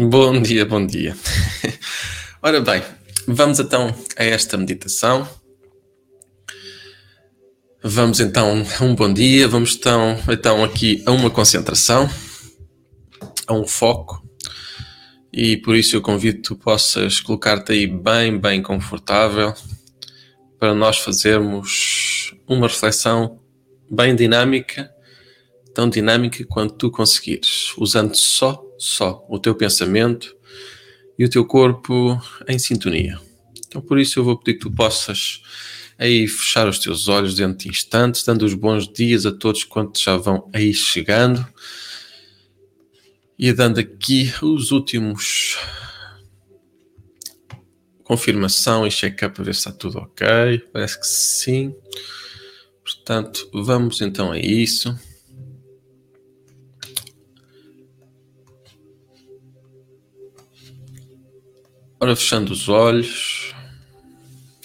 Bom 0.00 0.40
dia, 0.40 0.64
bom 0.64 0.86
dia. 0.86 1.16
Ora 2.40 2.60
bem, 2.60 2.80
vamos 3.26 3.58
então 3.58 3.92
a 4.16 4.22
esta 4.22 4.56
meditação. 4.56 5.28
Vamos 7.82 8.20
então 8.20 8.64
a 8.78 8.84
um 8.84 8.94
bom 8.94 9.12
dia, 9.12 9.48
vamos 9.48 9.74
então, 9.74 10.16
então 10.28 10.62
aqui 10.62 11.02
a 11.04 11.10
uma 11.10 11.28
concentração, 11.28 12.08
a 13.44 13.52
um 13.52 13.66
foco. 13.66 14.22
E 15.32 15.56
por 15.56 15.74
isso 15.74 15.96
eu 15.96 16.00
convido 16.00 16.36
que 16.36 16.42
tu 16.44 16.54
possas 16.54 17.18
colocar-te 17.18 17.72
aí 17.72 17.88
bem, 17.88 18.38
bem 18.38 18.62
confortável 18.62 19.52
para 20.60 20.76
nós 20.76 20.98
fazermos 20.98 22.36
uma 22.46 22.68
reflexão 22.68 23.40
bem 23.90 24.14
dinâmica, 24.14 24.88
tão 25.74 25.90
dinâmica 25.90 26.44
quanto 26.44 26.74
tu 26.74 26.88
conseguires, 26.88 27.72
usando 27.76 28.14
só 28.14 28.67
só 28.78 29.26
o 29.28 29.38
teu 29.38 29.54
pensamento 29.54 30.34
e 31.18 31.24
o 31.24 31.28
teu 31.28 31.44
corpo 31.44 32.18
em 32.46 32.58
sintonia. 32.58 33.18
Então, 33.66 33.82
por 33.82 33.98
isso, 33.98 34.18
eu 34.18 34.24
vou 34.24 34.38
pedir 34.38 34.54
que 34.54 34.64
tu 34.64 34.70
possas 34.70 35.42
aí 35.98 36.28
fechar 36.28 36.68
os 36.68 36.78
teus 36.78 37.08
olhos 37.08 37.34
dentro 37.34 37.58
de 37.58 37.68
instantes, 37.68 38.24
dando 38.24 38.44
os 38.44 38.54
bons 38.54 38.90
dias 38.90 39.26
a 39.26 39.32
todos 39.32 39.64
quantos 39.64 40.00
já 40.00 40.16
vão 40.16 40.48
aí 40.54 40.72
chegando 40.72 41.44
e 43.38 43.52
dando 43.52 43.80
aqui 43.80 44.32
os 44.40 44.70
últimos 44.70 45.58
confirmação 48.08 48.86
e 48.86 48.90
check-up 48.90 49.34
para 49.34 49.44
ver 49.44 49.54
se 49.54 49.60
está 49.60 49.72
tudo 49.72 49.98
ok. 49.98 50.26
Parece 50.72 50.98
que 50.98 51.06
sim. 51.06 51.74
Portanto, 52.82 53.50
vamos 53.52 54.00
então 54.00 54.32
a 54.32 54.38
isso. 54.38 54.98
Ora, 62.00 62.14
fechando 62.14 62.52
os 62.52 62.68
olhos, 62.68 63.52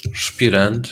respirando. 0.05 0.87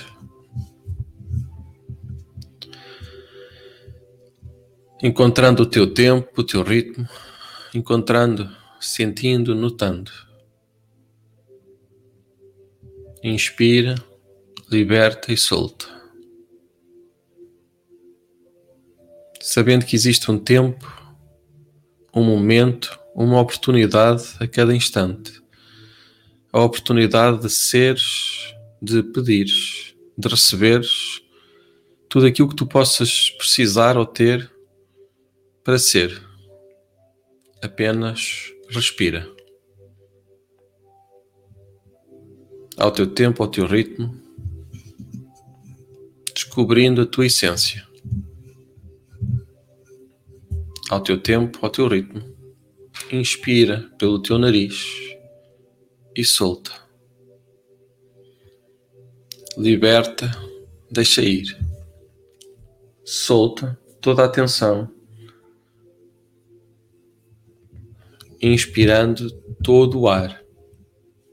Encontrando 5.03 5.61
o 5.61 5.65
teu 5.67 5.93
tempo, 5.93 6.41
o 6.41 6.43
teu 6.43 6.63
ritmo, 6.63 7.07
encontrando, 7.75 8.49
sentindo, 8.79 9.53
notando. 9.53 10.11
Inspira, 13.23 13.93
liberta 14.67 15.31
e 15.31 15.37
solta. 15.37 15.85
Sabendo 19.39 19.85
que 19.85 19.95
existe 19.95 20.31
um 20.31 20.39
tempo, 20.39 20.91
um 22.11 22.23
momento, 22.23 22.99
uma 23.13 23.39
oportunidade 23.39 24.23
a 24.39 24.47
cada 24.47 24.75
instante 24.75 25.40
a 26.51 26.61
oportunidade 26.61 27.41
de 27.41 27.49
seres, 27.49 28.53
de 28.81 29.01
pedires, 29.03 29.95
de 30.17 30.27
receberes 30.27 31.21
tudo 32.11 32.25
aquilo 32.25 32.49
que 32.49 32.55
tu 32.57 32.65
possas 32.65 33.29
precisar 33.29 33.95
ou 33.95 34.05
ter 34.05 34.51
para 35.63 35.79
ser. 35.79 36.21
Apenas 37.63 38.51
respira. 38.67 39.25
Ao 42.75 42.91
teu 42.91 43.07
tempo, 43.07 43.41
ao 43.41 43.49
teu 43.49 43.65
ritmo, 43.65 44.13
descobrindo 46.33 47.01
a 47.01 47.05
tua 47.05 47.27
essência. 47.27 47.87
Ao 50.89 51.01
teu 51.01 51.17
tempo, 51.17 51.59
ao 51.61 51.69
teu 51.69 51.87
ritmo, 51.87 52.21
inspira 53.09 53.89
pelo 53.97 54.21
teu 54.21 54.37
nariz 54.37 55.10
e 56.15 56.23
solta. 56.23 56.71
Liberta, 59.57 60.31
deixa 60.89 61.21
ir. 61.21 61.57
Solta 63.03 63.79
toda 63.99 64.25
a 64.25 64.29
tensão. 64.29 64.89
Inspirando 68.41 69.29
todo 69.63 69.99
o 69.99 70.07
ar 70.07 70.41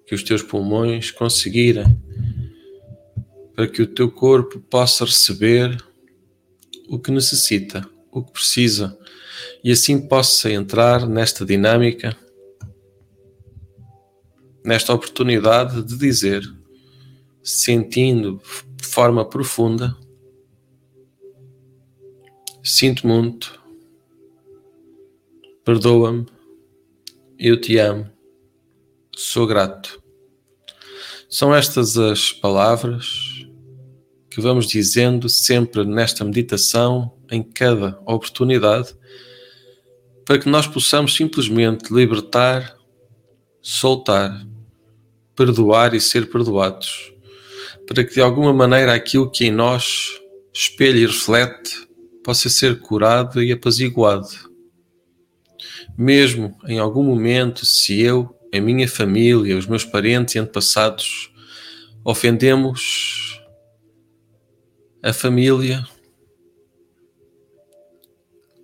que 0.07 0.15
os 0.15 0.23
teus 0.23 0.43
pulmões 0.43 1.11
conseguirem 1.11 1.87
para 3.55 3.67
que 3.67 3.83
o 3.83 3.87
teu 3.87 4.11
corpo 4.11 4.61
possa 4.61 5.05
receber 5.05 5.77
o 6.89 6.99
que 6.99 7.11
necessita, 7.11 7.89
o 8.11 8.23
que 8.23 8.33
precisa 8.33 8.99
e 9.63 9.71
assim 9.71 10.07
possa 10.07 10.51
entrar 10.51 11.07
nesta 11.07 11.45
dinâmica 11.45 12.17
nesta 14.69 14.93
oportunidade 14.93 15.83
de 15.83 15.97
dizer, 15.97 16.43
sentindo 17.43 18.39
de 18.77 18.85
forma 18.85 19.25
profunda: 19.25 19.97
Sinto 22.63 23.07
muito, 23.07 23.59
perdoa-me, 25.65 26.27
eu 27.39 27.59
te 27.59 27.79
amo, 27.79 28.11
sou 29.17 29.47
grato. 29.47 30.03
São 31.31 31.55
estas 31.55 31.97
as 31.97 32.31
palavras 32.31 33.47
que 34.31 34.39
vamos 34.39 34.67
dizendo 34.67 35.31
sempre 35.31 35.83
nesta 35.83 36.27
meditação, 36.27 37.17
em 37.31 37.43
cada 37.43 37.99
oportunidade, 38.05 38.95
para 40.27 40.39
que 40.39 40.49
nós 40.49 40.67
possamos 40.67 41.15
simplesmente 41.15 41.91
libertar, 41.91 42.77
soltar 43.63 44.47
perdoar 45.39 45.95
e 45.95 46.01
ser 46.01 46.29
perdoados, 46.29 47.13
para 47.87 48.03
que 48.03 48.15
de 48.15 48.21
alguma 48.21 48.53
maneira 48.53 48.93
aquilo 48.93 49.31
que 49.31 49.45
em 49.45 49.53
nós 49.53 50.21
espelha 50.53 50.99
e 50.99 51.07
reflete 51.07 51.89
possa 52.25 52.49
ser 52.49 52.81
curado 52.81 53.41
e 53.41 53.53
apaziguado. 53.53 54.29
Mesmo 55.97 56.59
em 56.67 56.81
algum 56.81 57.05
momento, 57.05 57.65
se 57.65 58.01
eu, 58.01 58.37
a 58.53 58.61
minha 58.61 58.89
família, 58.89 59.57
os 59.57 59.67
meus 59.67 59.85
parentes 59.85 60.35
e 60.35 60.41
antepassados 60.41 61.33
ofendemos 62.05 63.41
a 65.01 65.13
família, 65.13 65.87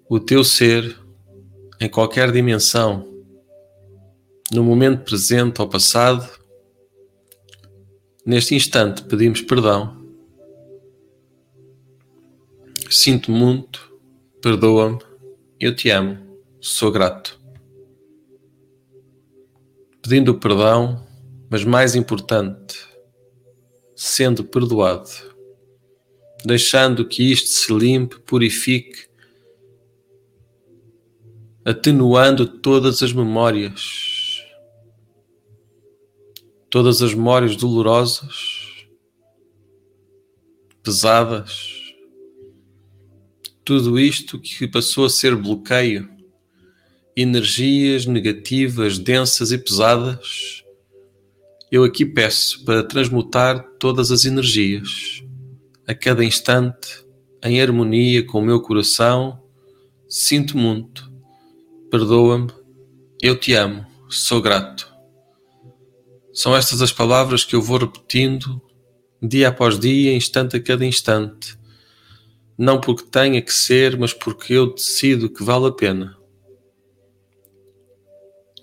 o 0.09 0.19
teu 0.19 0.43
ser, 0.43 0.99
em 1.81 1.89
qualquer 1.89 2.33
dimensão, 2.33 3.09
no 4.53 4.65
momento 4.65 5.05
presente 5.05 5.61
ou 5.61 5.69
passado, 5.69 6.44
Neste 8.27 8.55
instante 8.55 9.03
pedimos 9.03 9.43
perdão. 9.43 10.03
Sinto 12.89 13.31
muito, 13.31 13.93
perdoa-me, 14.41 14.99
eu 15.61 15.77
te 15.77 15.91
amo, 15.91 16.41
sou 16.59 16.91
grato. 16.91 17.39
Pedindo 20.01 20.39
perdão, 20.39 21.07
mas 21.51 21.65
mais 21.65 21.95
importante, 21.95 22.79
sendo 23.95 24.43
perdoado, 24.43 25.11
deixando 26.47 27.07
que 27.07 27.31
isto 27.31 27.49
se 27.51 27.71
limpe, 27.75 28.21
purifique, 28.21 29.07
atenuando 31.63 32.47
todas 32.47 33.03
as 33.03 33.13
memórias 33.13 34.04
todas 36.75 37.01
as 37.03 37.15
memórias 37.15 37.55
dolorosas, 37.55 38.85
pesadas, 40.83 41.71
tudo 43.65 43.97
isto 43.97 44.41
que 44.41 44.67
passou 44.67 45.05
a 45.05 45.09
ser 45.09 45.37
bloqueio, 45.37 46.11
energias 47.17 48.07
negativas, 48.07 48.99
densas 48.99 49.53
e 49.53 49.59
pesadas, 49.59 50.65
eu 51.71 51.85
aqui 51.85 52.05
peço 52.05 52.65
para 52.65 52.83
transmutar 52.83 53.63
todas 53.79 54.11
as 54.11 54.25
energias, 54.25 55.23
a 55.87 55.95
cada 55.95 56.25
instante, 56.25 57.07
em 57.45 57.63
harmonia 57.63 58.27
com 58.27 58.41
o 58.41 58.45
meu 58.45 58.61
coração. 58.61 59.41
Sinto 60.09 60.59
muito, 60.59 61.09
perdoa-me, 61.89 62.51
eu 63.23 63.39
te 63.39 63.53
amo, 63.53 63.87
sou 64.09 64.43
grato. 64.43 64.94
São 66.35 66.57
estas 66.57 66.83
as 66.83 66.93
palavras 66.93 67.45
que 67.45 67.55
eu 67.55 67.63
vou 67.63 67.79
repetindo 67.79 68.61
dia 69.23 69.49
após 69.49 69.79
dia, 69.79 70.15
instante 70.15 70.57
a 70.57 70.61
cada 70.61 70.85
instante. 70.85 71.57
Não 72.59 72.81
porque 72.81 73.05
tenha 73.05 73.41
que 73.41 73.53
ser, 73.53 73.97
mas 73.97 74.13
porque 74.13 74.53
eu 74.53 74.75
decido 74.75 75.31
que 75.31 75.43
vale 75.43 75.67
a 75.67 75.73
pena. 75.73 76.17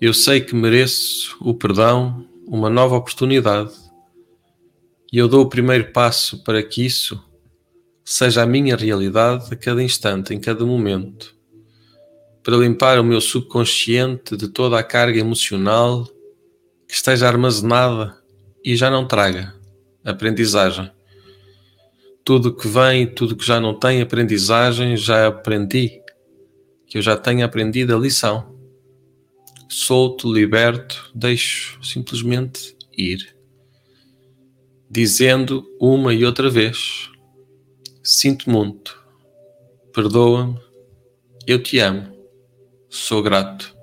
Eu 0.00 0.12
sei 0.12 0.40
que 0.40 0.54
mereço 0.54 1.36
o 1.40 1.54
perdão, 1.54 2.28
uma 2.46 2.68
nova 2.68 2.96
oportunidade, 2.96 3.72
e 5.12 5.18
eu 5.18 5.28
dou 5.28 5.42
o 5.42 5.48
primeiro 5.48 5.92
passo 5.92 6.42
para 6.42 6.62
que 6.62 6.84
isso 6.84 7.22
seja 8.04 8.42
a 8.42 8.46
minha 8.46 8.76
realidade 8.76 9.52
a 9.52 9.56
cada 9.56 9.82
instante, 9.82 10.34
em 10.34 10.40
cada 10.40 10.64
momento. 10.64 11.34
para 12.42 12.56
limpar 12.56 12.98
o 12.98 13.04
meu 13.04 13.20
subconsciente 13.20 14.36
de 14.36 14.48
toda 14.48 14.78
a 14.78 14.82
carga 14.82 15.18
emocional 15.18 16.08
que 16.92 16.96
esteja 16.96 17.26
armazenada 17.26 18.14
e 18.62 18.76
já 18.76 18.90
não 18.90 19.08
traga 19.08 19.54
aprendizagem. 20.04 20.90
Tudo 22.22 22.54
que 22.54 22.68
vem, 22.68 23.06
tudo 23.06 23.34
que 23.34 23.46
já 23.46 23.58
não 23.58 23.72
tem 23.72 24.02
aprendizagem, 24.02 24.94
já 24.94 25.26
aprendi, 25.26 26.02
que 26.86 26.98
eu 26.98 27.02
já 27.02 27.16
tenho 27.16 27.46
aprendido 27.46 27.96
a 27.96 27.98
lição. 27.98 28.54
Solto, 29.70 30.30
liberto, 30.30 31.10
deixo 31.14 31.82
simplesmente 31.82 32.76
ir. 32.94 33.34
Dizendo 34.90 35.64
uma 35.80 36.12
e 36.12 36.26
outra 36.26 36.50
vez: 36.50 37.08
Sinto 38.04 38.50
muito, 38.50 39.02
perdoa-me, 39.94 40.60
eu 41.46 41.62
te 41.62 41.78
amo, 41.78 42.14
sou 42.90 43.22
grato. 43.22 43.81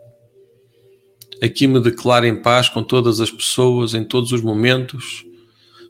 Aqui 1.42 1.68
me 1.68 1.80
declaro 1.80 2.26
em 2.26 2.42
paz 2.42 2.70
com 2.70 2.84
todas 2.84 3.20
as 3.22 3.32
pessoas 3.32 3.94
em 3.94 4.04
todos 4.04 4.32
os 4.32 4.42
momentos 4.42 5.26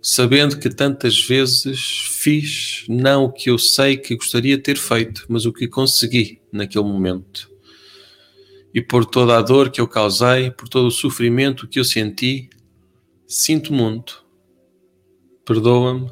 sabendo 0.01 0.57
que 0.57 0.69
tantas 0.69 1.19
vezes 1.19 1.79
fiz 2.09 2.85
não 2.87 3.25
o 3.25 3.31
que 3.31 3.49
eu 3.49 3.57
sei 3.57 3.97
que 3.97 4.15
gostaria 4.15 4.55
de 4.57 4.63
ter 4.63 4.77
feito, 4.77 5.25
mas 5.27 5.45
o 5.45 5.53
que 5.53 5.67
consegui 5.67 6.41
naquele 6.51 6.85
momento. 6.85 7.49
E 8.73 8.81
por 8.81 9.05
toda 9.05 9.37
a 9.37 9.41
dor 9.41 9.69
que 9.69 9.81
eu 9.81 9.87
causei, 9.87 10.51
por 10.51 10.69
todo 10.69 10.87
o 10.87 10.91
sofrimento 10.91 11.67
que 11.67 11.79
eu 11.79 11.83
senti, 11.83 12.49
sinto 13.27 13.73
muito. 13.73 14.23
Perdoa-me, 15.43 16.09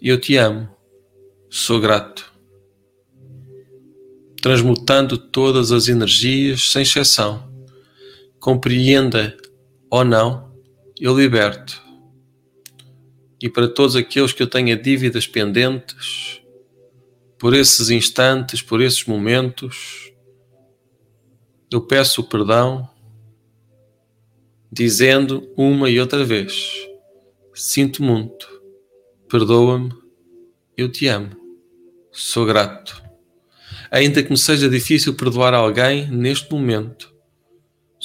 eu 0.00 0.20
te 0.20 0.36
amo, 0.36 0.68
sou 1.48 1.80
grato. 1.80 2.32
Transmutando 4.42 5.16
todas 5.16 5.72
as 5.72 5.88
energias, 5.88 6.70
sem 6.70 6.82
exceção, 6.82 7.50
compreenda 8.44 9.34
ou 9.90 10.04
não, 10.04 10.52
eu 11.00 11.18
liberto 11.18 11.82
e 13.44 13.48
para 13.50 13.68
todos 13.68 13.96
aqueles 13.96 14.32
que 14.32 14.42
eu 14.42 14.46
tenha 14.46 14.76
dívidas 14.76 15.26
pendentes, 15.26 16.40
por 17.38 17.54
esses 17.54 17.90
instantes, 17.90 18.62
por 18.62 18.80
esses 18.80 19.04
momentos, 19.04 20.10
eu 21.70 21.82
peço 21.82 22.24
perdão, 22.24 22.88
dizendo 24.70 25.50
uma 25.56 25.88
e 25.90 25.98
outra 25.98 26.22
vez: 26.22 26.86
Sinto 27.54 28.02
muito, 28.02 28.46
perdoa-me, 29.28 29.90
eu 30.76 30.90
te 30.90 31.06
amo, 31.06 31.36
sou 32.12 32.44
grato. 32.44 33.02
Ainda 33.90 34.22
que 34.22 34.30
me 34.30 34.38
seja 34.38 34.68
difícil 34.68 35.14
perdoar 35.14 35.54
alguém 35.54 36.10
neste 36.10 36.50
momento, 36.50 37.13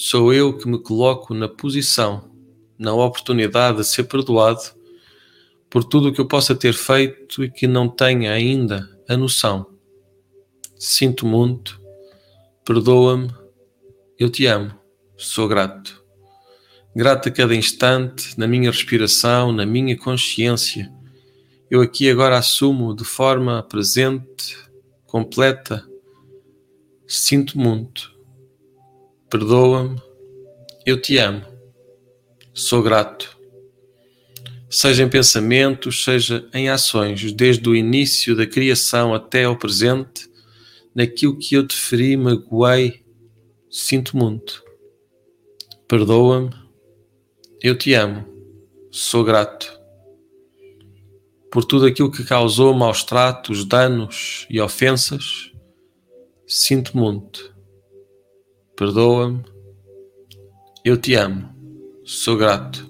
sou 0.01 0.33
eu 0.33 0.57
que 0.57 0.65
me 0.65 0.79
coloco 0.79 1.33
na 1.33 1.49
posição, 1.49 2.31
na 2.77 2.93
oportunidade 2.93 3.79
de 3.79 3.83
ser 3.83 4.05
perdoado 4.05 4.61
por 5.69 5.83
tudo 5.83 6.07
o 6.07 6.13
que 6.13 6.21
eu 6.21 6.25
possa 6.25 6.55
ter 6.55 6.73
feito 6.73 7.43
e 7.43 7.51
que 7.51 7.67
não 7.67 7.89
tenha 7.89 8.31
ainda 8.31 8.89
a 9.09 9.17
noção. 9.17 9.65
Sinto 10.77 11.25
muito, 11.27 11.81
perdoa-me, 12.63 13.29
eu 14.17 14.29
te 14.29 14.45
amo, 14.45 14.73
sou 15.17 15.49
grato. 15.49 16.01
Grato 16.95 17.27
a 17.27 17.31
cada 17.31 17.53
instante, 17.53 18.39
na 18.39 18.47
minha 18.47 18.71
respiração, 18.71 19.51
na 19.51 19.65
minha 19.65 19.97
consciência. 19.97 20.89
Eu 21.69 21.81
aqui 21.81 22.09
agora 22.09 22.37
assumo 22.37 22.95
de 22.95 23.03
forma 23.03 23.61
presente, 23.63 24.57
completa. 25.05 25.85
Sinto 27.05 27.59
muito, 27.59 28.08
perdoa-me, 29.29 30.01
eu 30.85 31.01
te 31.01 31.17
amo, 31.17 31.45
sou 32.53 32.81
grato 32.81 33.39
seja 34.69 35.03
em 35.03 35.09
pensamentos, 35.09 36.03
seja 36.03 36.47
em 36.53 36.69
ações, 36.69 37.33
desde 37.33 37.67
o 37.67 37.75
início 37.75 38.35
da 38.35 38.45
criação 38.45 39.13
até 39.13 39.45
ao 39.45 39.57
presente, 39.57 40.29
naquilo 40.93 41.37
que 41.37 41.55
eu 41.55 41.65
te 41.65 41.75
feri, 41.75 42.15
magoei, 42.15 43.03
sinto 43.69 44.15
muito. 44.15 44.63
Perdoa-me, 45.87 46.51
eu 47.61 47.75
te 47.75 47.93
amo, 47.93 48.25
sou 48.91 49.23
grato. 49.23 49.77
Por 51.51 51.65
tudo 51.65 51.87
aquilo 51.87 52.11
que 52.11 52.23
causou 52.23 52.75
maus 52.75 53.03
tratos, 53.03 53.65
danos 53.65 54.45
e 54.51 54.61
ofensas, 54.61 55.51
sinto 56.45 56.95
muito. 56.95 57.55
Perdoa-me, 58.79 59.43
eu 60.85 60.95
te 60.95 61.13
amo, 61.13 61.53
sou 62.05 62.37
grato. 62.37 62.89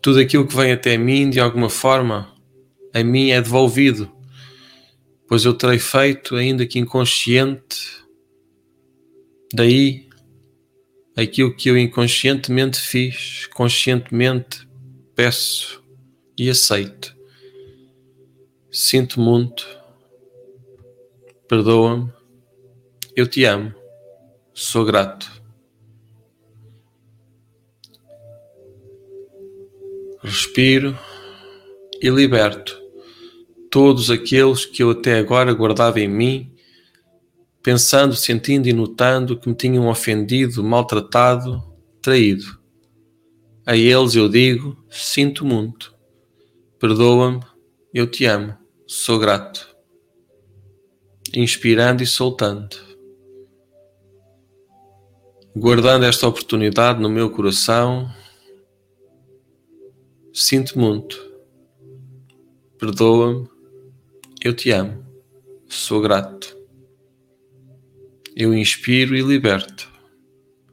Tudo 0.00 0.20
aquilo 0.20 0.48
que 0.48 0.56
vem 0.56 0.72
até 0.72 0.96
mim, 0.96 1.28
de 1.28 1.38
alguma 1.38 1.68
forma, 1.68 2.34
a 2.94 3.04
mim 3.04 3.28
é 3.28 3.42
devolvido, 3.42 4.10
pois 5.28 5.44
eu 5.44 5.52
terei 5.52 5.78
feito, 5.78 6.34
ainda 6.34 6.66
que 6.66 6.78
inconsciente, 6.78 8.02
daí 9.52 10.08
aquilo 11.14 11.54
que 11.54 11.68
eu 11.68 11.76
inconscientemente 11.76 12.80
fiz, 12.80 13.44
conscientemente 13.48 14.66
peço 15.14 15.84
e 16.38 16.48
aceito. 16.48 17.14
Sinto 18.72 19.20
muito, 19.20 19.68
perdoa-me, 21.46 22.16
eu 23.20 23.26
te 23.26 23.44
amo, 23.44 23.74
sou 24.54 24.84
grato. 24.84 25.38
respiro 30.22 30.98
e 32.02 32.10
liberto 32.10 32.76
todos 33.70 34.10
aqueles 34.10 34.64
que 34.64 34.82
eu 34.82 34.90
até 34.90 35.18
agora 35.18 35.52
guardava 35.52 36.00
em 36.00 36.08
mim, 36.08 36.52
pensando, 37.62 38.14
sentindo 38.14 38.68
e 38.68 38.72
notando 38.72 39.38
que 39.38 39.48
me 39.48 39.54
tinham 39.54 39.88
ofendido, 39.88 40.62
maltratado, 40.64 41.62
traído. 42.00 42.58
A 43.66 43.76
eles 43.76 44.14
eu 44.14 44.28
digo: 44.28 44.76
sinto 44.90 45.44
muito, 45.44 45.94
perdoa-me, 46.78 47.40
eu 47.92 48.10
te 48.10 48.24
amo, 48.24 48.56
sou 48.86 49.18
grato. 49.18 49.68
Inspirando 51.34 52.02
e 52.02 52.06
soltando. 52.06 52.87
Guardando 55.58 56.04
esta 56.04 56.28
oportunidade 56.28 57.00
no 57.00 57.08
meu 57.08 57.30
coração, 57.30 58.08
Sinto 60.32 60.78
muito. 60.78 61.20
Perdoa-me. 62.78 63.48
Eu 64.40 64.54
te 64.54 64.70
amo. 64.70 65.04
Sou 65.68 66.00
grato. 66.00 66.56
Eu 68.36 68.54
inspiro 68.54 69.16
e 69.16 69.20
liberto. 69.20 69.90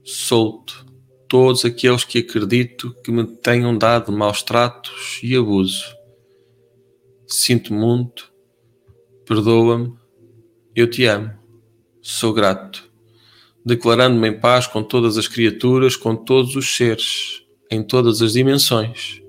Solto 0.03 0.85
todos 1.27 1.65
aqueles 1.65 2.03
que 2.03 2.19
acredito 2.19 2.93
que 3.03 3.11
me 3.11 3.25
tenham 3.25 3.75
dado 3.75 4.11
maus 4.11 4.43
tratos 4.43 5.19
e 5.23 5.35
abuso. 5.35 5.95
Sinto 7.27 7.73
muito. 7.73 8.31
Perdoa-me. 9.25 9.97
Eu 10.75 10.87
te 10.87 11.05
amo. 11.05 11.33
Sou 12.03 12.31
grato. 12.31 12.87
Declarando-me 13.65 14.29
em 14.29 14.39
paz 14.39 14.67
com 14.67 14.83
todas 14.83 15.17
as 15.17 15.27
criaturas, 15.27 15.95
com 15.95 16.15
todos 16.15 16.55
os 16.55 16.75
seres, 16.75 17.41
em 17.71 17.81
todas 17.81 18.21
as 18.21 18.33
dimensões 18.33 19.25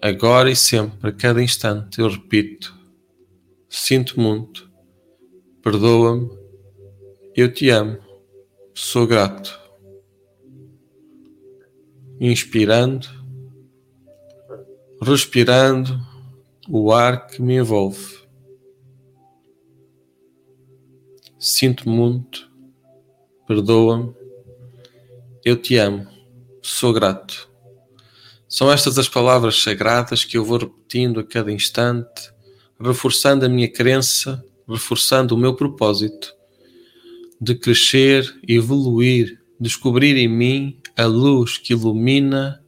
Agora 0.00 0.48
e 0.48 0.54
sempre, 0.54 1.10
a 1.10 1.12
cada 1.12 1.42
instante, 1.42 2.00
eu 2.00 2.08
repito: 2.08 2.72
sinto 3.68 4.20
muito, 4.20 4.70
perdoa-me, 5.60 6.30
eu 7.34 7.52
te 7.52 7.68
amo, 7.70 7.98
sou 8.72 9.08
grato. 9.08 9.58
Inspirando, 12.20 13.08
respirando 15.02 16.00
o 16.68 16.92
ar 16.92 17.26
que 17.26 17.42
me 17.42 17.56
envolve. 17.56 18.18
Sinto 21.38 21.88
muito, 21.88 22.50
perdoa-me, 23.46 24.12
eu 25.44 25.54
te 25.56 25.76
amo, 25.76 26.04
sou 26.60 26.92
grato. 26.92 27.48
São 28.48 28.72
estas 28.72 28.98
as 28.98 29.08
palavras 29.08 29.62
sagradas 29.62 30.24
que 30.24 30.36
eu 30.36 30.44
vou 30.44 30.58
repetindo 30.58 31.20
a 31.20 31.24
cada 31.24 31.52
instante, 31.52 32.32
reforçando 32.80 33.46
a 33.46 33.48
minha 33.48 33.70
crença, 33.70 34.44
reforçando 34.68 35.36
o 35.36 35.38
meu 35.38 35.54
propósito 35.54 36.34
de 37.40 37.54
crescer, 37.54 38.36
evoluir, 38.48 39.40
descobrir 39.60 40.16
em 40.16 40.26
mim 40.26 40.80
a 40.96 41.06
luz 41.06 41.56
que 41.56 41.72
ilumina 41.72 42.60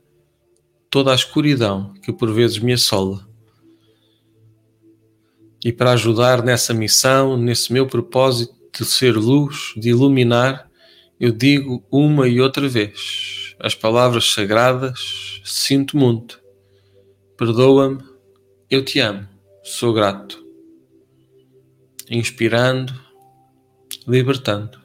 toda 0.88 1.10
a 1.10 1.16
escuridão 1.16 1.92
que 2.04 2.12
por 2.12 2.32
vezes 2.32 2.60
me 2.60 2.72
assola. 2.72 3.28
E 5.64 5.72
para 5.72 5.90
ajudar 5.90 6.44
nessa 6.44 6.72
missão, 6.72 7.36
nesse 7.36 7.72
meu 7.72 7.88
propósito 7.88 8.60
de 8.72 8.84
ser 8.84 9.16
luz, 9.16 9.72
de 9.76 9.90
iluminar, 9.90 10.70
eu 11.18 11.32
digo 11.32 11.84
uma 11.90 12.26
e 12.28 12.40
outra 12.40 12.68
vez 12.68 13.54
as 13.58 13.74
palavras 13.74 14.32
sagradas: 14.32 15.40
sinto 15.44 15.96
muito, 15.96 16.40
perdoa-me, 17.36 18.02
eu 18.70 18.84
te 18.84 18.98
amo, 19.00 19.28
sou 19.62 19.92
grato. 19.92 20.44
Inspirando, 22.10 22.92
libertando. 24.06 24.80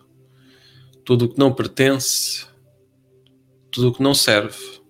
Tudo 1.03 1.25
o 1.25 1.29
que 1.29 1.39
não 1.39 1.53
pertence, 1.53 2.45
tudo 3.71 3.89
o 3.89 3.93
que 3.93 4.03
não 4.03 4.13
serve, 4.13 4.81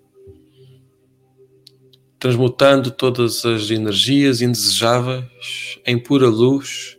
transmutando 2.19 2.91
todas 2.91 3.45
as 3.45 3.69
energias 3.69 4.41
indesejáveis 4.41 5.79
em 5.85 5.97
pura 5.97 6.27
luz, 6.27 6.97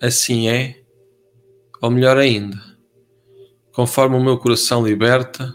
assim 0.00 0.48
é, 0.48 0.82
ou 1.86 1.90
melhor 1.90 2.18
ainda, 2.18 2.60
conforme 3.72 4.16
o 4.16 4.20
meu 4.20 4.36
coração 4.38 4.84
liberta, 4.84 5.54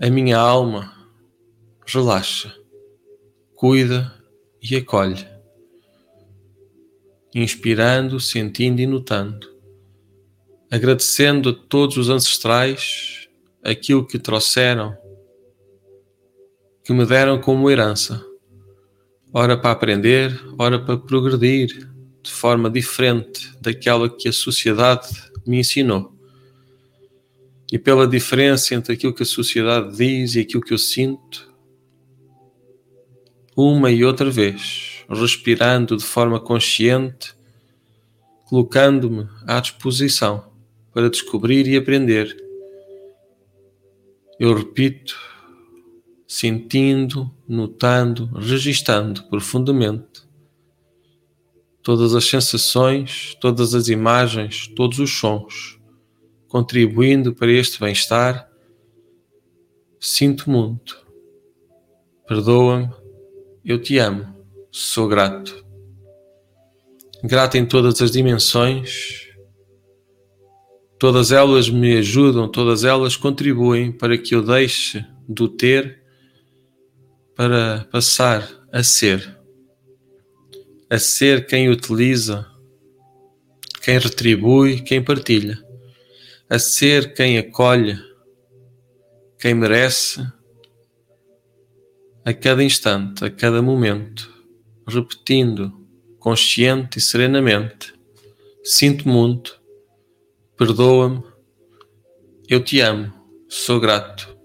a 0.00 0.10
minha 0.10 0.36
alma 0.36 0.92
relaxa, 1.86 2.52
cuida 3.54 4.12
e 4.60 4.74
acolhe, 4.74 5.24
inspirando, 7.32 8.18
sentindo 8.18 8.80
e 8.80 8.86
notando, 8.86 9.46
agradecendo 10.68 11.50
a 11.50 11.54
todos 11.54 11.96
os 11.96 12.08
ancestrais 12.08 13.28
aquilo 13.62 14.04
que 14.04 14.18
trouxeram, 14.18 14.98
que 16.82 16.92
me 16.92 17.06
deram 17.06 17.40
como 17.40 17.70
herança, 17.70 18.26
ora 19.32 19.56
para 19.56 19.70
aprender, 19.70 20.36
ora 20.58 20.84
para 20.84 20.98
progredir 20.98 21.88
de 22.22 22.30
forma 22.30 22.70
diferente 22.70 23.50
daquela 23.60 24.08
que 24.08 24.28
a 24.28 24.32
sociedade 24.32 25.08
me 25.46 25.60
ensinou 25.60 26.20
e 27.70 27.78
pela 27.78 28.06
diferença 28.06 28.74
entre 28.74 28.94
aquilo 28.94 29.14
que 29.14 29.22
a 29.22 29.26
sociedade 29.26 29.96
diz 29.96 30.34
e 30.34 30.40
aquilo 30.40 30.62
que 30.62 30.72
eu 30.72 30.78
sinto, 30.78 31.52
uma 33.56 33.90
e 33.90 34.04
outra 34.04 34.28
vez, 34.28 35.04
respirando 35.08 35.96
de 35.96 36.02
forma 36.02 36.40
consciente, 36.40 37.32
colocando-me 38.46 39.28
à 39.46 39.60
disposição 39.60 40.50
para 40.92 41.08
descobrir 41.08 41.68
e 41.68 41.76
aprender. 41.76 42.36
Eu 44.38 44.54
repito, 44.54 45.16
sentindo, 46.26 47.30
notando, 47.46 48.26
registando 48.34 49.22
profundamente 49.24 50.22
todas 51.82 52.14
as 52.14 52.24
sensações, 52.24 53.36
todas 53.40 53.74
as 53.74 53.88
imagens, 53.88 54.68
todos 54.68 54.98
os 54.98 55.10
sons 55.10 55.80
contribuindo 56.50 57.32
para 57.32 57.50
este 57.52 57.78
bem-estar, 57.78 58.50
sinto 60.00 60.50
muito. 60.50 61.00
Perdoa-me, 62.26 62.90
eu 63.64 63.80
te 63.80 63.98
amo, 63.98 64.26
sou 64.72 65.06
grato. 65.06 65.64
Grato 67.22 67.56
em 67.56 67.64
todas 67.64 68.02
as 68.02 68.10
dimensões, 68.10 69.28
todas 70.98 71.30
elas 71.30 71.70
me 71.70 71.98
ajudam, 71.98 72.50
todas 72.50 72.82
elas 72.82 73.16
contribuem 73.16 73.92
para 73.92 74.18
que 74.18 74.34
eu 74.34 74.42
deixe 74.42 75.06
do 75.28 75.48
ter 75.48 76.02
para 77.36 77.86
passar 77.92 78.50
a 78.72 78.82
ser. 78.82 79.39
A 80.90 80.98
ser 80.98 81.46
quem 81.46 81.70
utiliza, 81.70 82.46
quem 83.82 83.98
retribui, 83.98 84.80
quem 84.82 85.02
partilha 85.02 85.70
a 86.50 86.58
ser 86.58 87.14
quem 87.14 87.38
acolhe, 87.38 87.96
quem 89.38 89.54
merece, 89.54 90.20
a 92.24 92.34
cada 92.34 92.64
instante, 92.64 93.24
a 93.24 93.30
cada 93.30 93.62
momento, 93.62 94.28
repetindo 94.84 95.72
consciente 96.18 96.98
e 96.98 97.00
serenamente: 97.00 97.94
Sinto 98.64 99.08
muito, 99.08 99.60
perdoa-me, 100.56 101.22
eu 102.48 102.62
te 102.64 102.80
amo, 102.80 103.12
sou 103.48 103.78
grato. 103.78 104.36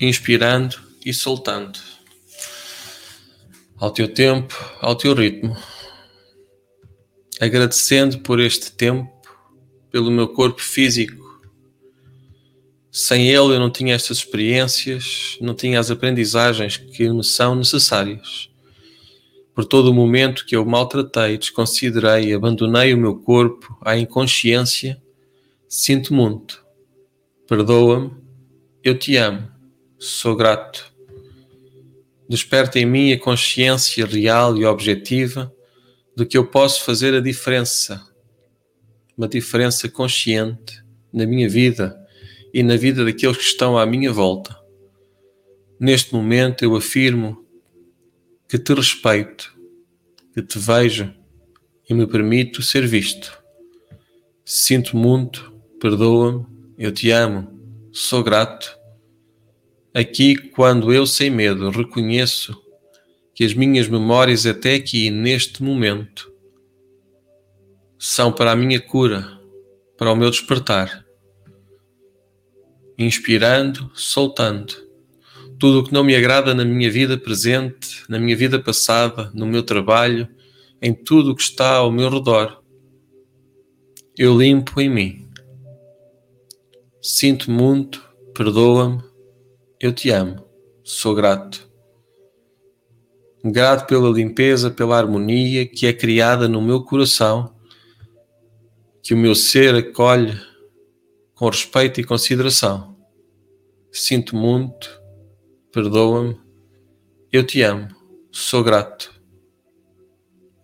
Inspirando 0.00 0.76
e 1.04 1.12
soltando. 1.12 1.78
Ao 3.82 3.90
teu 3.90 4.06
tempo, 4.06 4.54
ao 4.80 4.94
teu 4.94 5.12
ritmo. 5.12 5.56
Agradecendo 7.40 8.20
por 8.20 8.38
este 8.38 8.70
tempo 8.70 9.10
pelo 9.90 10.08
meu 10.08 10.28
corpo 10.28 10.62
físico. 10.62 11.42
Sem 12.92 13.26
ele 13.26 13.56
eu 13.56 13.58
não 13.58 13.72
tinha 13.72 13.96
estas 13.96 14.18
experiências, 14.18 15.36
não 15.40 15.52
tinha 15.52 15.80
as 15.80 15.90
aprendizagens 15.90 16.76
que 16.76 17.10
me 17.10 17.24
são 17.24 17.56
necessárias. 17.56 18.48
Por 19.52 19.64
todo 19.64 19.90
o 19.90 19.94
momento 19.94 20.46
que 20.46 20.54
eu 20.54 20.64
maltratei, 20.64 21.36
desconsiderei, 21.36 22.32
abandonei 22.32 22.94
o 22.94 22.98
meu 22.98 23.16
corpo 23.16 23.76
à 23.84 23.98
inconsciência, 23.98 25.02
sinto 25.68 26.14
muito. 26.14 26.64
Perdoa-me, 27.48 28.12
eu 28.84 28.96
te 28.96 29.16
amo, 29.16 29.50
sou 29.98 30.36
grato. 30.36 30.91
Desperta 32.32 32.78
em 32.78 32.86
mim 32.86 33.12
a 33.12 33.18
consciência 33.18 34.06
real 34.06 34.56
e 34.56 34.64
objetiva 34.64 35.54
de 36.16 36.24
que 36.24 36.38
eu 36.38 36.46
posso 36.46 36.82
fazer 36.82 37.12
a 37.12 37.20
diferença 37.20 38.10
uma 39.14 39.28
diferença 39.28 39.86
consciente 39.86 40.82
na 41.12 41.26
minha 41.26 41.46
vida 41.46 41.94
e 42.54 42.62
na 42.62 42.74
vida 42.74 43.04
daqueles 43.04 43.36
que 43.36 43.42
estão 43.42 43.76
à 43.76 43.84
minha 43.84 44.10
volta. 44.10 44.58
Neste 45.78 46.14
momento 46.14 46.64
eu 46.64 46.74
afirmo 46.74 47.44
que 48.48 48.58
te 48.58 48.72
respeito, 48.72 49.54
que 50.32 50.40
te 50.40 50.58
vejo 50.58 51.12
e 51.86 51.92
me 51.92 52.06
permito 52.06 52.62
ser 52.62 52.86
visto. 52.86 53.30
Sinto 54.42 54.96
muito, 54.96 55.52
perdoa-me, 55.78 56.46
eu 56.78 56.90
te 56.90 57.10
amo, 57.10 57.46
sou 57.92 58.22
grato. 58.24 58.81
Aqui, 59.94 60.36
quando 60.36 60.90
eu 60.90 61.06
sem 61.06 61.28
medo 61.28 61.68
reconheço 61.68 62.58
que 63.34 63.44
as 63.44 63.52
minhas 63.52 63.88
memórias 63.88 64.46
até 64.46 64.74
aqui, 64.74 65.10
neste 65.10 65.62
momento, 65.62 66.32
são 67.98 68.32
para 68.32 68.52
a 68.52 68.56
minha 68.56 68.80
cura, 68.80 69.38
para 69.98 70.10
o 70.10 70.16
meu 70.16 70.30
despertar. 70.30 71.04
Inspirando, 72.96 73.90
soltando. 73.94 74.74
Tudo 75.58 75.80
o 75.80 75.84
que 75.84 75.92
não 75.92 76.02
me 76.02 76.16
agrada 76.16 76.54
na 76.54 76.64
minha 76.64 76.90
vida 76.90 77.18
presente, 77.18 78.02
na 78.08 78.18
minha 78.18 78.36
vida 78.36 78.58
passada, 78.58 79.30
no 79.34 79.46
meu 79.46 79.62
trabalho, 79.62 80.26
em 80.80 80.94
tudo 80.94 81.32
o 81.32 81.36
que 81.36 81.42
está 81.42 81.76
ao 81.76 81.92
meu 81.92 82.08
redor. 82.08 82.62
Eu 84.16 84.38
limpo 84.38 84.80
em 84.80 84.88
mim. 84.88 85.28
Sinto 87.02 87.50
muito, 87.50 88.02
perdoa-me, 88.34 89.11
eu 89.82 89.92
te 89.92 90.10
amo, 90.10 90.46
sou 90.84 91.12
grato. 91.12 91.68
Grato 93.44 93.88
pela 93.88 94.08
limpeza, 94.08 94.70
pela 94.70 94.96
harmonia 94.96 95.66
que 95.66 95.88
é 95.88 95.92
criada 95.92 96.48
no 96.48 96.62
meu 96.62 96.84
coração 96.84 97.52
que 99.02 99.12
o 99.12 99.16
meu 99.16 99.34
ser 99.34 99.74
acolhe 99.74 100.40
com 101.34 101.48
respeito 101.48 102.00
e 102.00 102.04
consideração. 102.04 102.96
Sinto 103.90 104.36
muito, 104.36 104.88
perdoa-me, 105.72 106.40
eu 107.32 107.44
te 107.44 107.60
amo, 107.62 107.88
sou 108.30 108.62
grato. 108.62 109.12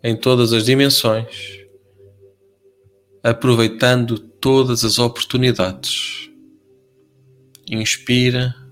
Em 0.01 0.17
todas 0.17 0.53
as 0.53 0.65
dimensões, 0.65 1.67
aproveitando 3.21 4.17
todas 4.17 4.85
as 4.85 5.01
oportunidades. 5.01 6.31
Inspira 7.69 8.68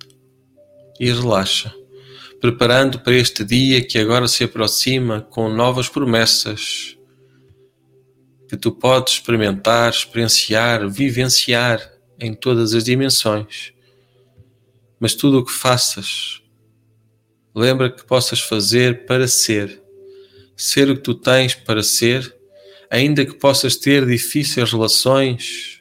e 0.99 1.11
relaxa, 1.11 1.75
preparando 2.41 2.99
para 3.01 3.15
este 3.15 3.45
dia 3.45 3.83
que 3.83 3.99
agora 3.99 4.29
se 4.29 4.45
aproxima 4.45 5.21
com 5.21 5.49
novas 5.49 5.89
promessas 5.89 6.97
que 8.49 8.57
tu 8.57 8.71
podes 8.73 9.15
experimentar, 9.15 9.91
experienciar, 9.91 10.89
vivenciar 10.89 11.93
em 12.19 12.33
todas 12.33 12.75
as 12.75 12.85
dimensões. 12.85 13.73
Mas 15.01 15.15
tudo 15.15 15.41
o 15.41 15.45
que 15.45 15.53
faças, 15.53 16.41
lembra 17.55 17.91
que 17.91 18.05
possas 18.05 18.41
fazer 18.41 19.05
para 19.07 19.27
ser. 19.27 19.83
Ser 20.57 20.89
o 20.89 20.97
que 20.97 21.03
tu 21.03 21.15
tens 21.15 21.55
para 21.55 21.83
ser, 21.83 22.35
ainda 22.91 23.27
que 23.27 23.35
possas 23.35 23.77
ter 23.77 24.07
difíceis 24.07 24.73
relações 24.73 25.76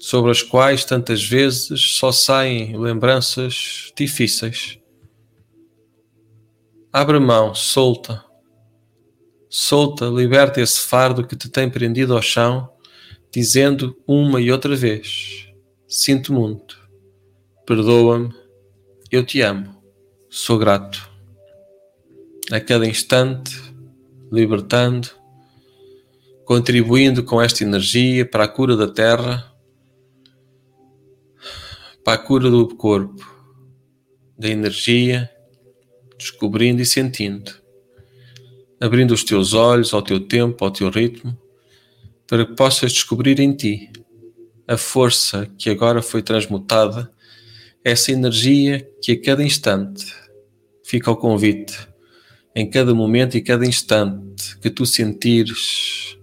sobre 0.00 0.32
as 0.32 0.42
quais 0.42 0.84
tantas 0.84 1.22
vezes 1.22 1.96
só 1.96 2.10
saem 2.10 2.76
lembranças 2.76 3.92
difíceis. 3.96 4.78
Abre 6.92 7.20
mão, 7.20 7.54
solta, 7.54 8.24
Solta, 9.52 10.06
liberta 10.06 10.60
esse 10.60 10.80
fardo 10.80 11.26
que 11.26 11.34
te 11.34 11.48
tem 11.48 11.68
prendido 11.68 12.14
ao 12.14 12.22
chão, 12.22 12.70
dizendo 13.32 14.00
uma 14.06 14.40
e 14.40 14.52
outra 14.52 14.76
vez: 14.76 15.48
Sinto 15.88 16.32
muito, 16.32 16.78
perdoa-me, 17.66 18.32
eu 19.10 19.26
te 19.26 19.40
amo, 19.40 19.82
sou 20.30 20.56
grato. 20.56 21.10
A 22.52 22.60
cada 22.60 22.86
instante, 22.86 23.60
libertando, 24.30 25.08
contribuindo 26.44 27.24
com 27.24 27.42
esta 27.42 27.64
energia 27.64 28.24
para 28.24 28.44
a 28.44 28.48
cura 28.48 28.76
da 28.76 28.86
terra, 28.86 29.49
para 32.10 32.20
a 32.20 32.24
cura 32.24 32.50
do 32.50 32.66
corpo, 32.66 33.24
da 34.36 34.48
energia, 34.48 35.30
descobrindo 36.18 36.82
e 36.82 36.84
sentindo. 36.84 37.52
Abrindo 38.80 39.14
os 39.14 39.22
teus 39.22 39.54
olhos 39.54 39.94
ao 39.94 40.02
teu 40.02 40.18
tempo, 40.18 40.64
ao 40.64 40.72
teu 40.72 40.90
ritmo, 40.90 41.38
para 42.26 42.44
que 42.44 42.56
possas 42.56 42.90
descobrir 42.90 43.38
em 43.38 43.54
ti 43.54 43.92
a 44.66 44.76
força 44.76 45.46
que 45.56 45.70
agora 45.70 46.02
foi 46.02 46.20
transmutada, 46.20 47.08
essa 47.84 48.10
energia 48.10 48.84
que 49.00 49.12
a 49.12 49.22
cada 49.22 49.44
instante 49.44 50.12
fica 50.84 51.10
ao 51.10 51.16
convite, 51.16 51.78
em 52.56 52.68
cada 52.68 52.92
momento 52.92 53.36
e 53.36 53.40
cada 53.40 53.64
instante 53.64 54.58
que 54.58 54.68
tu 54.68 54.84
sentires 54.84 56.18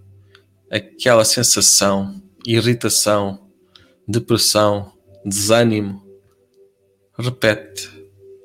aquela 0.69 1.23
sensação, 1.23 2.21
irritação, 2.45 3.49
depressão, 4.05 4.96
desânimo, 5.27 6.01
repete 7.17 7.89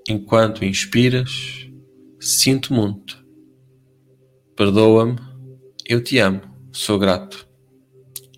enquanto 0.09 0.65
inspiras: 0.65 1.69
Sinto 2.21 2.75
muito 2.75 3.23
Perdoa-me, 4.55 5.19
eu 5.87 6.05
te 6.05 6.19
amo, 6.19 6.43
sou 6.73 6.99
grato. 6.99 7.49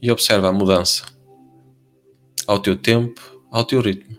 E 0.00 0.10
observa 0.12 0.48
a 0.48 0.52
mudança. 0.52 1.04
Ao 2.46 2.60
teu 2.60 2.76
tempo, 2.76 3.20
ao 3.50 3.64
teu 3.64 3.80
ritmo. 3.80 4.16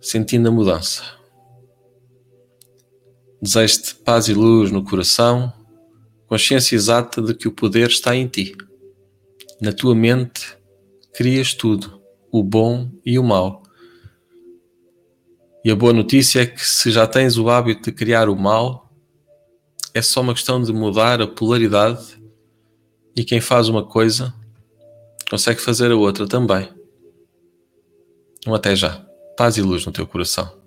Sentindo 0.00 0.48
a 0.48 0.52
mudança. 0.52 1.02
Desejo-te 3.40 3.94
paz 3.96 4.28
e 4.28 4.34
luz 4.34 4.70
no 4.70 4.84
coração, 4.84 5.52
consciência 6.26 6.76
exata 6.76 7.22
de 7.22 7.34
que 7.34 7.48
o 7.48 7.52
poder 7.52 7.88
está 7.88 8.14
em 8.14 8.28
ti. 8.28 8.54
Na 9.62 9.72
tua 9.72 9.94
mente, 9.94 10.56
crias 11.14 11.54
tudo, 11.54 12.02
o 12.30 12.42
bom 12.42 12.90
e 13.06 13.18
o 13.18 13.22
mau. 13.22 13.62
E 15.64 15.70
a 15.70 15.76
boa 15.76 15.92
notícia 15.92 16.42
é 16.42 16.46
que 16.46 16.66
se 16.66 16.90
já 16.90 17.06
tens 17.06 17.38
o 17.38 17.48
hábito 17.48 17.84
de 17.84 17.92
criar 17.92 18.28
o 18.28 18.36
mal, 18.36 18.90
é 19.94 20.02
só 20.02 20.20
uma 20.20 20.34
questão 20.34 20.60
de 20.60 20.72
mudar 20.72 21.22
a 21.22 21.26
polaridade 21.26 22.20
e 23.16 23.24
quem 23.24 23.40
faz 23.40 23.68
uma 23.68 23.86
coisa 23.86 24.34
consegue 25.30 25.60
fazer 25.60 25.92
a 25.92 25.96
outra 25.96 26.26
também. 26.26 26.68
Um 28.46 28.54
até 28.54 28.74
já. 28.74 29.06
Paz 29.36 29.56
e 29.56 29.62
luz 29.62 29.86
no 29.86 29.92
teu 29.92 30.06
coração. 30.06 30.63